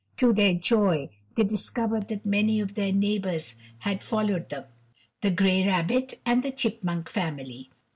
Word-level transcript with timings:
To 0.17 0.33
their 0.33 0.55
joy 0.55 1.11
they 1.37 1.43
discovered 1.43 2.07
that 2.07 2.25
many 2.25 2.59
of 2.59 2.73
their 2.73 2.91
neighbors 2.91 3.53
had 3.77 4.01
followed 4.03 4.49
them, 4.49 4.63
the 5.21 5.29
gray 5.29 5.63
rabbit, 5.63 6.15
and 6.25 6.41
the 6.41 6.49
chipmunk 6.51 7.07
family. 7.07 7.69